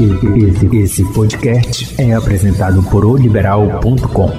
[0.00, 4.30] Esse, esse podcast é apresentado por oliberal.com.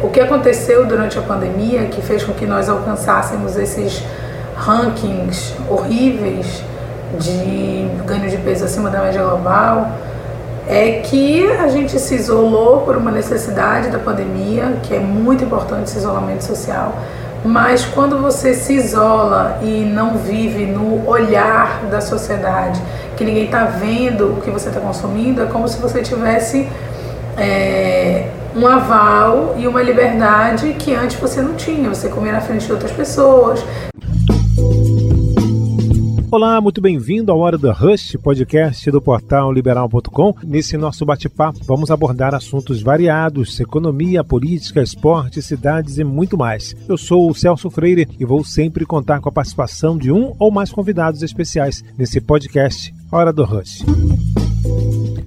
[0.00, 4.04] O que aconteceu durante a pandemia que fez com que nós alcançássemos esses
[4.54, 6.62] rankings horríveis
[7.18, 9.90] de ganho de peso acima da média global
[10.68, 15.88] é que a gente se isolou por uma necessidade da pandemia, que é muito importante
[15.88, 16.94] esse isolamento social,
[17.44, 22.80] mas quando você se isola e não vive no olhar da sociedade,
[23.16, 26.68] que ninguém está vendo o que você está consumindo, é como se você tivesse
[27.36, 31.88] é, um aval e uma liberdade que antes você não tinha.
[31.88, 33.64] Você comia na frente de outras pessoas.
[36.30, 40.34] Olá, muito bem-vindo ao Hora do Rush, podcast do portal liberal.com.
[40.44, 46.76] Nesse nosso bate-papo, vamos abordar assuntos variados: economia, política, esporte, cidades e muito mais.
[46.86, 50.50] Eu sou o Celso Freire e vou sempre contar com a participação de um ou
[50.50, 53.82] mais convidados especiais nesse podcast Hora do Rush.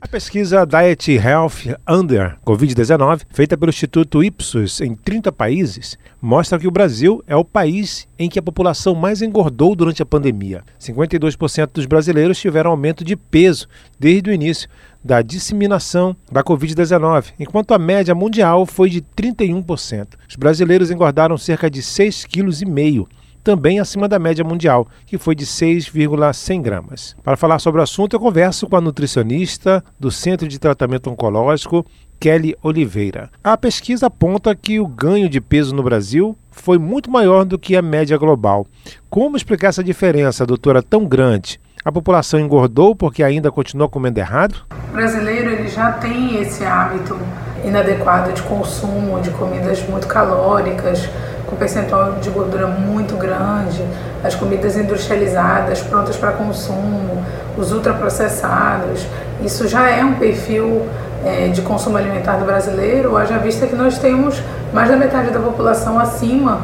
[0.03, 6.67] A pesquisa Diet Health Under Covid-19, feita pelo Instituto Ipsos em 30 países, mostra que
[6.67, 10.63] o Brasil é o país em que a população mais engordou durante a pandemia.
[10.79, 13.67] 52% dos brasileiros tiveram aumento de peso
[13.99, 14.67] desde o início
[15.03, 20.07] da disseminação da Covid-19, enquanto a média mundial foi de 31%.
[20.27, 25.45] Os brasileiros engordaram cerca de 6,5 kg também acima da média mundial, que foi de
[25.45, 27.16] 6,100 gramas.
[27.23, 31.86] Para falar sobre o assunto, eu converso com a nutricionista do Centro de Tratamento Oncológico,
[32.19, 33.30] Kelly Oliveira.
[33.44, 37.75] A pesquisa aponta que o ganho de peso no Brasil foi muito maior do que
[37.75, 38.67] a média global.
[39.09, 41.59] Como explicar essa diferença, doutora, tão grande?
[41.84, 44.56] A população engordou porque ainda continua comendo errado?
[44.89, 47.17] O brasileiro ele já tem esse hábito
[47.66, 51.09] inadequado de consumo de comidas muito calóricas,
[51.52, 53.83] com percentual de gordura muito grande,
[54.23, 57.21] as comidas industrializadas, prontas para consumo,
[57.57, 59.05] os ultraprocessados.
[59.44, 60.88] Isso já é um perfil
[61.25, 64.41] é, de consumo alimentar do brasileiro, haja vista que nós temos
[64.73, 66.62] mais da metade da população acima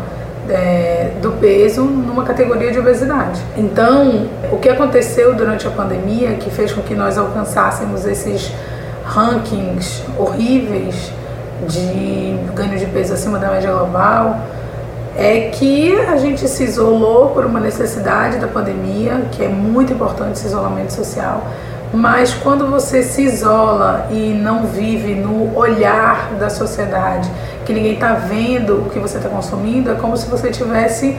[0.50, 3.42] é, do peso numa categoria de obesidade.
[3.58, 8.54] Então, o que aconteceu durante a pandemia que fez com que nós alcançássemos esses
[9.04, 11.12] rankings horríveis
[11.68, 14.37] de ganho de peso acima da média global
[15.18, 20.34] é que a gente se isolou por uma necessidade da pandemia, que é muito importante
[20.34, 21.44] esse isolamento social,
[21.92, 27.32] mas quando você se isola e não vive no olhar da sociedade,
[27.66, 31.18] que ninguém está vendo o que você está consumindo, é como se você tivesse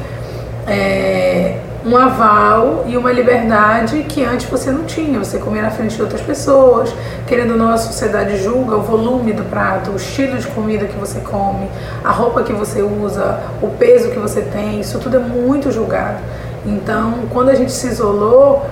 [0.67, 5.19] é, um aval e uma liberdade que antes você não tinha.
[5.19, 6.95] Você comia na frente de outras pessoas,
[7.27, 10.97] querendo ou não, a sociedade julga o volume do prato, o estilo de comida que
[10.97, 11.67] você come,
[12.05, 16.19] a roupa que você usa, o peso que você tem, isso tudo é muito julgado.
[16.67, 18.67] Então, quando a gente se isolou,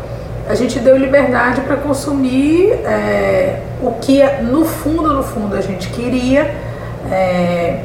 [0.46, 5.88] a gente deu liberdade para consumir é, o que no fundo, no fundo a gente
[5.88, 6.54] queria.
[7.10, 7.80] É,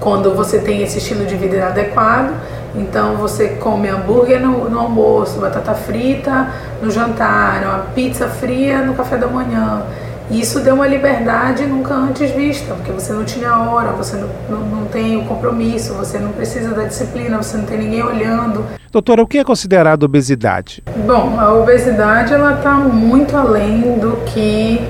[0.00, 2.32] quando você tem esse estilo de vida inadequado,
[2.74, 6.48] então você come hambúrguer no, no, almoço, batata frita
[6.82, 9.82] no jantar, uma pizza fria no café da manhã.
[10.30, 14.60] Isso deu uma liberdade nunca antes vista, porque você não tinha hora, você não, não,
[14.60, 18.62] não tem o compromisso, você não precisa da disciplina, você não tem ninguém olhando.
[18.92, 20.82] Doutora, o que é considerado obesidade?
[21.06, 24.86] Bom, a obesidade ela está muito além do que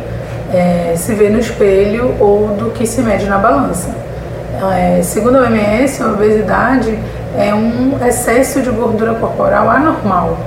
[0.52, 3.94] é, se vê no espelho ou do que se mede na balança.
[4.76, 6.98] É, segundo a OMS, a obesidade
[7.36, 10.38] é um excesso de gordura corporal anormal.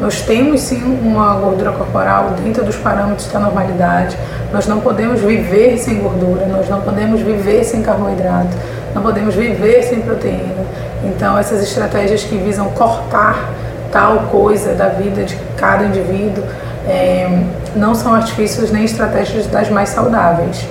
[0.00, 4.16] Nós temos sim uma gordura corporal dentro dos parâmetros da normalidade.
[4.52, 8.56] Nós não podemos viver sem gordura, nós não podemos viver sem carboidrato,
[8.94, 10.64] não podemos viver sem proteína.
[11.04, 13.50] Então, essas estratégias que visam cortar
[13.90, 16.44] tal coisa da vida de cada indivíduo
[16.86, 17.28] é,
[17.74, 20.64] não são artifícios nem estratégias das mais saudáveis.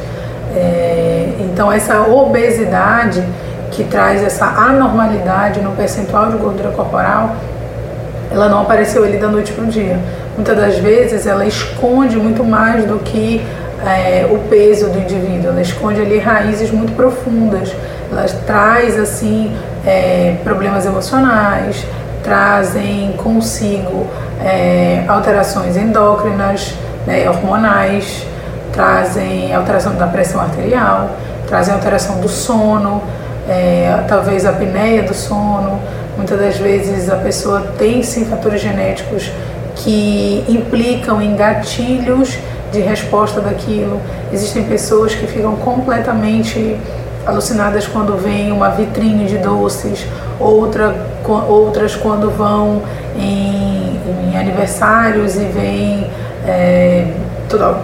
[0.56, 3.24] É, então, essa obesidade
[3.72, 7.36] que traz essa anormalidade no percentual de gordura corporal,
[8.32, 10.00] ela não apareceu ali da noite para o dia.
[10.36, 13.46] Muitas das vezes ela esconde muito mais do que
[13.86, 17.74] é, o peso do indivíduo, ela esconde ali raízes muito profundas,
[18.12, 19.56] ela traz assim
[19.86, 21.86] é, problemas emocionais,
[22.24, 24.08] trazem consigo
[24.44, 26.74] é, alterações endócrinas,
[27.06, 28.26] né, hormonais,
[28.74, 31.12] trazem alteração da pressão arterial,
[31.48, 33.02] trazem alteração do sono,
[33.48, 35.80] é, talvez a apneia do sono.
[36.16, 39.32] Muitas das vezes a pessoa tem sim fatores genéticos
[39.76, 42.38] que implicam em gatilhos
[42.72, 44.02] de resposta daquilo.
[44.32, 46.78] Existem pessoas que ficam completamente
[47.26, 50.06] alucinadas quando vem uma vitrine de doces,
[50.40, 50.96] outra,
[51.48, 52.82] outras quando vão
[53.18, 54.00] em,
[54.32, 56.10] em aniversários e vem
[56.48, 57.06] é,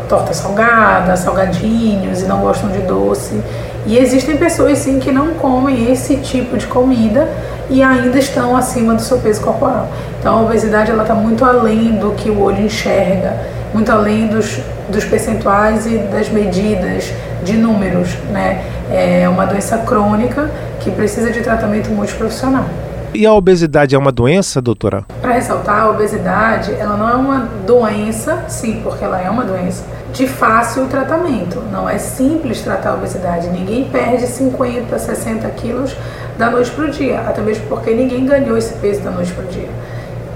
[0.08, 3.42] torta salgada, salgadinhos e não gostam de doce.
[3.86, 7.28] E existem pessoas sim que não comem esse tipo de comida
[7.70, 9.90] e ainda estão acima do seu peso corporal.
[10.20, 13.38] Então a obesidade ela está muito além do que o olho enxerga,
[13.74, 14.60] muito além dos,
[14.90, 17.12] dos percentuais e das medidas
[17.44, 18.64] de números, né?
[18.92, 20.50] É uma doença crônica
[20.80, 22.66] que precisa de tratamento multiprofissional.
[23.14, 25.06] E a obesidade é uma doença, doutora?
[25.22, 29.84] Para ressaltar, a obesidade ela não é uma doença, sim, porque ela é uma doença,
[30.14, 31.60] de fácil tratamento.
[31.72, 33.50] Não é simples tratar a obesidade.
[33.50, 35.96] Ninguém perde 50, 60 quilos
[36.38, 39.44] da noite para o dia, até mesmo porque ninguém ganhou esse peso da noite para
[39.44, 39.70] o dia.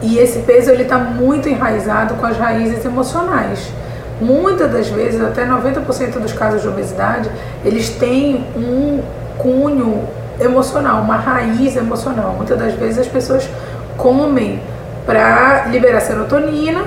[0.01, 3.71] E esse peso ele está muito enraizado com as raízes emocionais.
[4.19, 7.29] Muitas das vezes, até 90% dos casos de obesidade,
[7.63, 9.01] eles têm um
[9.37, 10.03] cunho
[10.39, 12.33] emocional, uma raiz emocional.
[12.35, 13.47] Muitas das vezes as pessoas
[13.95, 14.59] comem
[15.05, 16.83] para liberar serotonina,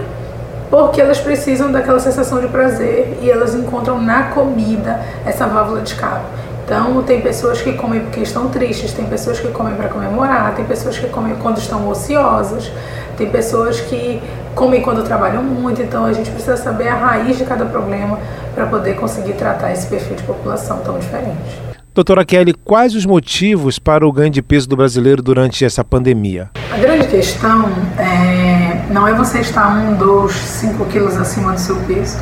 [0.70, 5.90] porque elas precisam daquela sensação de prazer e elas encontram na comida essa válvula de
[5.90, 6.24] escape.
[6.64, 10.64] Então, tem pessoas que comem porque estão tristes, tem pessoas que comem para comemorar, tem
[10.64, 12.70] pessoas que comem quando estão ociosas,
[13.16, 14.22] tem pessoas que
[14.54, 15.82] comem quando trabalham muito.
[15.82, 18.20] Então, a gente precisa saber a raiz de cada problema
[18.54, 21.60] para poder conseguir tratar esse perfil de população tão diferente.
[21.92, 26.50] Doutora Kelly, quais os motivos para o ganho de peso do brasileiro durante essa pandemia?
[26.72, 27.68] A grande questão
[27.98, 32.18] é, não é você estar um, dois, cinco quilos acima do seu peso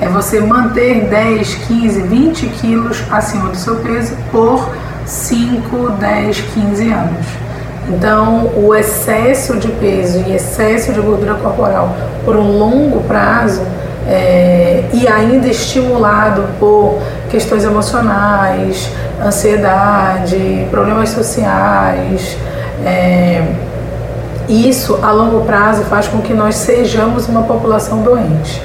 [0.00, 4.68] é você manter 10, 15, 20 quilos acima do seu peso por
[5.06, 7.26] 5, 10, 15 anos.
[7.88, 11.94] Então, o excesso de peso e excesso de gordura corporal
[12.24, 13.62] por um longo prazo
[14.08, 16.98] é, e ainda estimulado por
[17.30, 18.90] questões emocionais,
[19.22, 22.36] ansiedade, problemas sociais,
[22.84, 23.42] é,
[24.48, 28.62] isso a longo prazo faz com que nós sejamos uma população doente.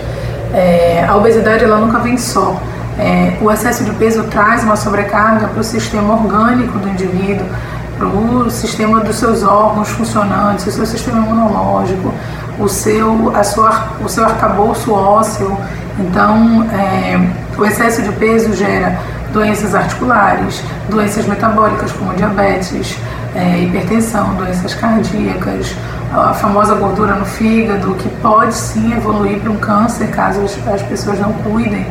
[0.53, 2.59] É, a obesidade ela nunca vem só.
[2.97, 7.45] É, o excesso de peso traz uma sobrecarga para o sistema orgânico do indivíduo,
[7.97, 12.13] para o sistema dos seus órgãos funcionantes, o seu sistema imunológico,
[12.59, 15.57] o seu, a sua, o seu arcabouço ósseo.
[15.97, 17.19] Então, é,
[17.57, 18.99] o excesso de peso gera
[19.31, 22.97] doenças articulares, doenças metabólicas como diabetes,
[23.35, 25.75] é, hipertensão, doenças cardíacas,
[26.11, 31.19] a famosa gordura no fígado, que pode sim evoluir para um câncer caso as pessoas
[31.19, 31.85] não cuidem.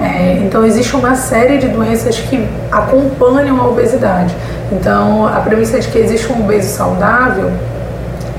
[0.00, 4.34] É, então, existe uma série de doenças que acompanham a obesidade.
[4.70, 7.50] Então, a premissa de que existe um obeso saudável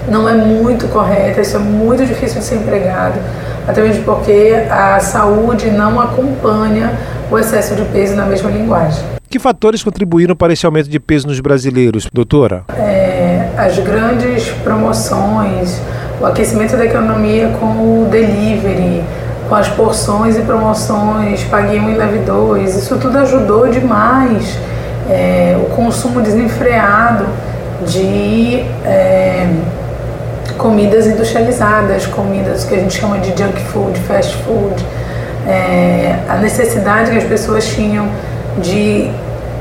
[0.07, 3.19] não é muito correta, isso é muito difícil de ser empregado,
[3.67, 6.93] até mesmo porque a saúde não acompanha
[7.29, 9.18] o excesso de peso na mesma linguagem.
[9.29, 12.63] Que fatores contribuíram para esse aumento de peso nos brasileiros, doutora?
[12.75, 15.79] É, as grandes promoções,
[16.19, 19.03] o aquecimento da economia com o delivery,
[19.47, 24.57] com as porções e promoções, paguei um e leve dois, isso tudo ajudou demais.
[25.07, 27.27] É, o consumo desenfreado
[27.85, 29.47] de é,
[30.57, 34.83] comidas industrializadas, comidas que a gente chama de junk food, fast food,
[35.47, 38.07] é, a necessidade que as pessoas tinham
[38.59, 39.09] de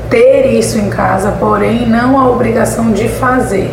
[0.09, 3.71] ter isso em casa, porém não a obrigação de fazer.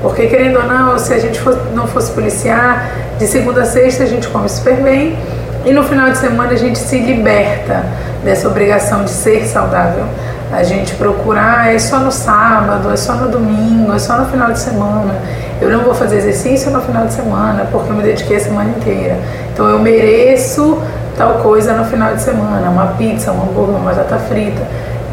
[0.00, 1.40] Porque querendo ou não, se a gente
[1.74, 5.16] não fosse policiar, de segunda a sexta a gente come super bem
[5.64, 7.84] e no final de semana a gente se liberta
[8.22, 10.04] dessa obrigação de ser saudável.
[10.52, 14.26] A gente procurar ah, é só no sábado, é só no domingo, é só no
[14.26, 15.14] final de semana.
[15.60, 18.70] Eu não vou fazer exercício no final de semana porque eu me dediquei a semana
[18.70, 19.16] inteira.
[19.52, 20.80] Então eu mereço
[21.16, 24.62] tal coisa no final de semana, uma pizza, um hambúrguer, uma batata frita.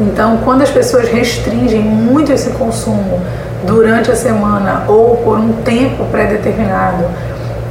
[0.00, 3.20] Então, quando as pessoas restringem muito esse consumo
[3.64, 7.04] durante a semana ou por um tempo pré-determinado,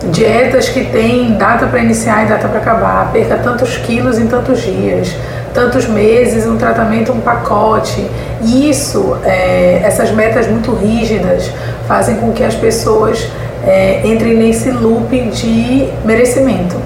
[0.10, 4.62] dietas que têm data para iniciar e data para acabar, perca tantos quilos em tantos
[4.62, 5.16] dias,
[5.54, 8.10] tantos meses, um tratamento, um pacote.
[8.42, 11.52] Isso, é, essas metas muito rígidas
[11.88, 13.28] fazem com que as pessoas
[13.64, 16.78] é, entrem nesse loop de merecimento.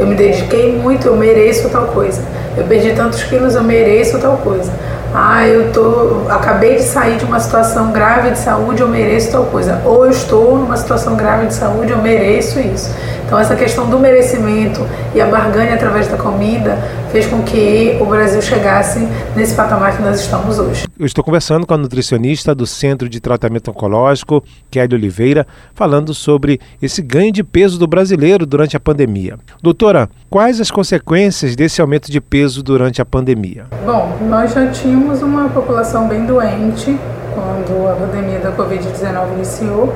[0.00, 2.22] Eu me dediquei muito, eu mereço tal coisa.
[2.56, 4.72] Eu perdi tantos quilos, eu mereço tal coisa.
[5.14, 9.44] Ah, eu tô, acabei de sair de uma situação grave de saúde, eu mereço tal
[9.44, 9.82] coisa.
[9.84, 12.90] Ou eu estou numa situação grave de saúde, eu mereço isso.
[13.30, 14.84] Então essa questão do merecimento
[15.14, 16.76] e a barganha através da comida
[17.12, 19.06] fez com que o Brasil chegasse
[19.36, 20.84] nesse patamar que nós estamos hoje.
[20.98, 25.46] Eu estou conversando com a nutricionista do Centro de Tratamento Oncológico, Kelly Oliveira,
[25.76, 29.38] falando sobre esse ganho de peso do brasileiro durante a pandemia.
[29.62, 33.66] Doutora, quais as consequências desse aumento de peso durante a pandemia?
[33.86, 36.98] Bom, nós já tínhamos uma população bem doente
[37.32, 39.94] quando a pandemia da Covid-19 iniciou.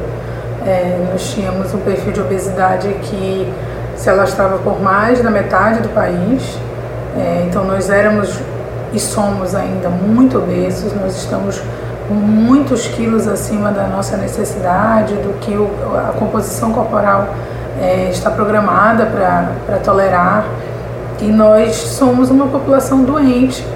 [0.67, 3.53] É, nós tínhamos um perfil de obesidade que
[3.97, 6.59] se alastrava por mais da metade do país.
[7.17, 8.41] É, então nós éramos
[8.93, 11.61] e somos ainda muito obesos, nós estamos
[12.09, 17.29] muitos quilos acima da nossa necessidade, do que o, a composição corporal
[17.81, 20.47] é, está programada para tolerar.
[21.21, 23.67] E nós somos uma população doente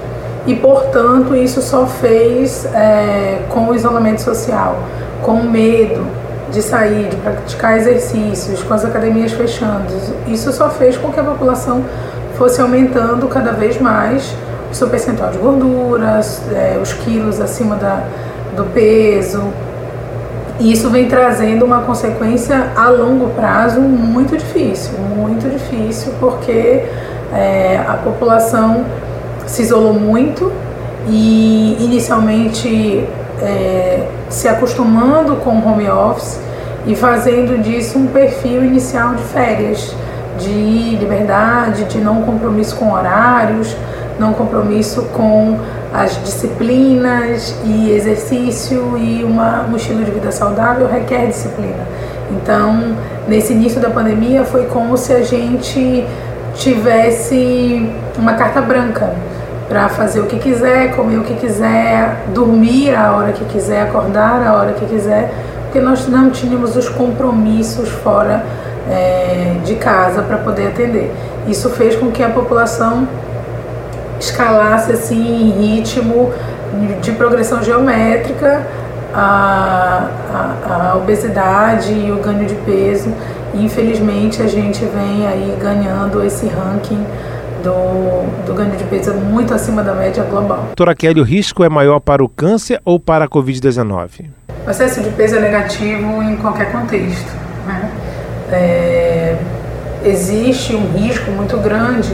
[0.45, 4.77] e, portanto, isso só fez é, com o isolamento social,
[5.21, 6.18] com o medo
[6.51, 9.85] de sair, de praticar exercícios, com as academias fechando.
[10.27, 11.83] Isso só fez com que a população
[12.37, 14.33] fosse aumentando cada vez mais
[14.71, 18.03] o seu percentual de gorduras, é, os quilos acima da,
[18.55, 19.43] do peso.
[20.59, 26.83] E isso vem trazendo uma consequência a longo prazo muito difícil, muito difícil, porque
[27.33, 28.85] é, a população
[29.47, 30.51] se isolou muito
[31.07, 33.07] e inicialmente
[33.41, 36.39] é, se acostumando com o home office
[36.85, 39.95] e fazendo disso um perfil inicial de férias,
[40.37, 43.75] de liberdade, de não compromisso com horários,
[44.17, 45.57] não compromisso com
[45.93, 51.87] as disciplinas e exercício e uma, um estilo de vida saudável requer disciplina.
[52.31, 52.95] Então,
[53.27, 56.05] nesse início da pandemia, foi como se a gente
[56.55, 59.13] tivesse uma carta branca
[59.69, 64.45] para fazer o que quiser, comer o que quiser, dormir a hora que quiser, acordar
[64.45, 65.31] a hora que quiser,
[65.65, 68.43] porque nós não tínhamos os compromissos fora
[68.89, 71.13] é, de casa para poder atender.
[71.47, 73.07] Isso fez com que a população
[74.19, 76.33] escalasse assim em ritmo
[77.01, 78.65] de progressão geométrica
[79.13, 83.13] a, a, a, obesidade e o ganho de peso.
[83.53, 87.05] E infelizmente a gente vem aí ganhando esse ranking
[87.63, 90.63] do, do ganho de peso muito acima da média global.
[90.67, 94.25] Doutora Kelly, o risco é maior para o câncer ou para a Covid-19?
[94.65, 97.31] O excesso de peso é negativo em qualquer contexto.
[97.65, 97.91] Né?
[98.51, 99.35] É,
[100.03, 102.13] existe um risco muito grande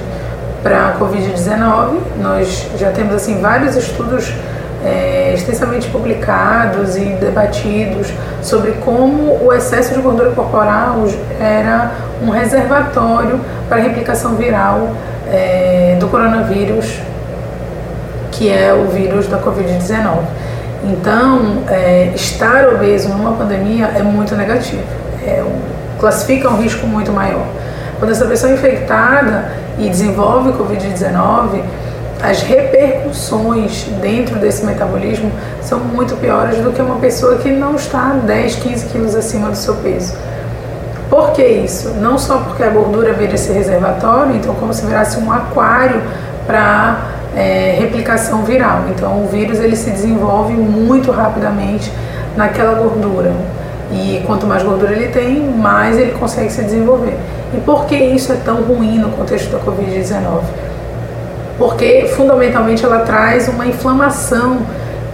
[0.63, 1.99] para a Covid-19.
[2.21, 4.33] Nós já temos assim vários estudos
[4.83, 11.05] é, extensamente publicados e debatidos sobre como o excesso de gordura corporal
[11.39, 14.91] era um reservatório para a replicação viral
[15.27, 16.99] é, do coronavírus,
[18.31, 20.19] que é o vírus da Covid-19.
[20.83, 24.83] Então, é, estar obeso numa pandemia é muito negativo,
[25.25, 25.43] é,
[25.99, 27.45] classifica um risco muito maior.
[27.97, 31.63] Quando essa pessoa é infectada e desenvolve Covid-19,
[32.21, 38.19] as repercussões dentro desse metabolismo são muito piores do que uma pessoa que não está
[38.25, 40.13] 10, 15 quilos acima do seu peso.
[41.09, 41.89] Por que isso?
[42.01, 46.01] Não só porque a gordura vira esse reservatório, então como se virasse um aquário
[46.45, 46.97] para
[47.35, 48.83] é, replicação viral.
[48.89, 51.91] Então o vírus ele se desenvolve muito rapidamente
[52.35, 53.31] naquela gordura.
[53.91, 57.17] E quanto mais gordura ele tem, mais ele consegue se desenvolver.
[57.53, 60.41] E por que isso é tão ruim no contexto da Covid-19?
[61.57, 64.59] Porque fundamentalmente ela traz uma inflamação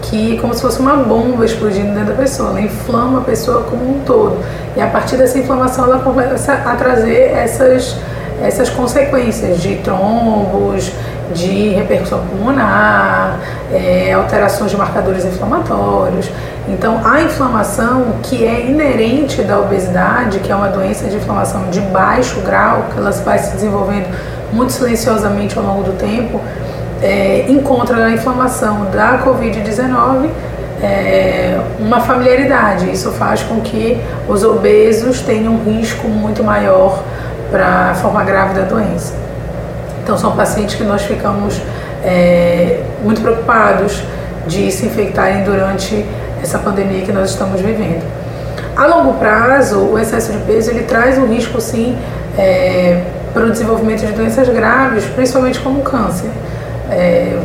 [0.01, 3.97] que como se fosse uma bomba explodindo dentro da pessoa, ela inflama a pessoa como
[3.97, 4.43] um todo.
[4.75, 7.95] E a partir dessa inflamação ela começa a trazer essas,
[8.41, 10.91] essas consequências de trombos,
[11.33, 13.39] de repercussão pulmonar,
[13.71, 16.29] é, alterações de marcadores inflamatórios.
[16.67, 21.81] Então, a inflamação que é inerente da obesidade, que é uma doença de inflamação de
[21.81, 24.07] baixo grau, que ela vai se desenvolvendo
[24.53, 26.39] muito silenciosamente ao longo do tempo,
[27.01, 30.29] é, encontra na inflamação da Covid-19
[30.81, 32.91] é, uma familiaridade.
[32.91, 37.03] Isso faz com que os obesos tenham um risco muito maior
[37.49, 39.13] para a forma grave da doença.
[40.03, 41.61] Então, são pacientes que nós ficamos
[42.03, 44.01] é, muito preocupados
[44.47, 46.05] de se infectarem durante
[46.41, 48.03] essa pandemia que nós estamos vivendo.
[48.75, 51.95] A longo prazo, o excesso de peso ele traz um risco, sim,
[52.37, 53.03] é,
[53.33, 56.29] para o desenvolvimento de doenças graves, principalmente como câncer.
[56.91, 57.39] É,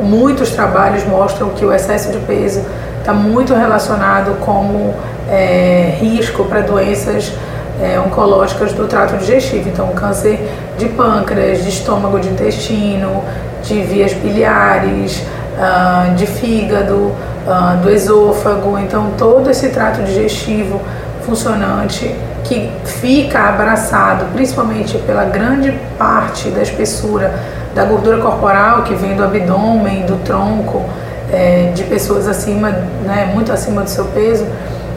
[0.00, 2.64] muitos trabalhos mostram que o excesso de peso
[2.98, 4.94] está muito relacionado como
[5.28, 7.32] é, risco para doenças
[7.80, 10.38] é, oncológicas do trato digestivo, então câncer
[10.78, 13.22] de pâncreas, de estômago, de intestino,
[13.62, 15.22] de vias biliares,
[15.56, 20.80] uh, de fígado, uh, do esôfago, então todo esse trato digestivo
[21.22, 22.14] funcionante
[22.52, 27.32] que fica abraçado principalmente pela grande parte da espessura
[27.74, 30.84] da gordura corporal que vem do abdômen, do tronco,
[31.32, 32.70] é, de pessoas acima,
[33.04, 34.44] né, muito acima do seu peso,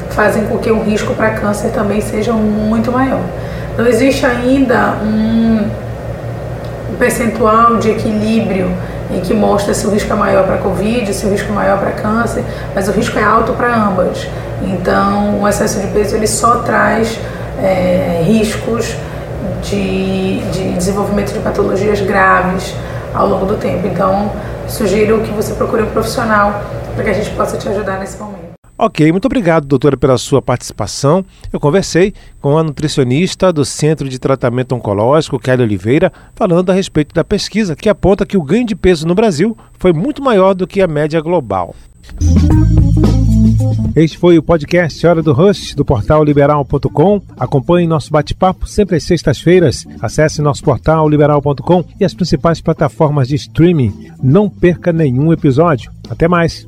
[0.10, 3.22] fazem com que o risco para câncer também seja muito maior.
[3.78, 5.70] Não existe ainda um
[7.00, 8.70] percentual de equilíbrio
[9.12, 11.78] em que mostra se o risco é maior para Covid, se o risco é maior
[11.78, 12.44] para câncer,
[12.74, 14.28] mas o risco é alto para ambas.
[14.62, 17.20] Então, o excesso de peso ele só traz
[17.62, 18.96] é, riscos
[19.64, 22.76] de, de desenvolvimento de patologias graves
[23.14, 23.88] ao longo do tempo.
[23.88, 24.32] Então,
[24.68, 26.62] sugiro que você procure um profissional
[26.94, 28.46] para que a gente possa te ajudar nesse momento.
[28.78, 31.24] Ok, muito obrigado, doutora, pela sua participação.
[31.52, 37.16] Eu conversei com a nutricionista do Centro de Tratamento Oncológico, Kelly Oliveira, falando a respeito
[37.16, 40.68] da pesquisa que aponta que o ganho de peso no Brasil foi muito maior do
[40.68, 41.74] que a média global.
[43.96, 47.22] Este foi o podcast Hora do Rush, do portal liberal.com.
[47.38, 49.86] Acompanhe nosso bate-papo sempre às sextas-feiras.
[50.02, 54.10] Acesse nosso portal liberal.com e as principais plataformas de streaming.
[54.22, 55.92] Não perca nenhum episódio.
[56.10, 56.68] Até mais!